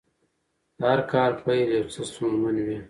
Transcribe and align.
د 0.77 0.79
هر 0.91 0.99
کار 1.11 1.31
پیل 1.43 1.69
یو 1.77 1.87
څه 1.93 2.01
ستونزمن 2.09 2.55
وي. 2.65 2.77